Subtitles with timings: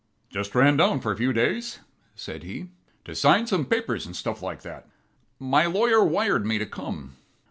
[0.31, 1.77] "Just ran down for a few days,"
[2.15, 2.69] said he,
[3.05, 4.87] "to sign some papers and stuff like that.
[5.37, 7.17] My lawyer wired me to come.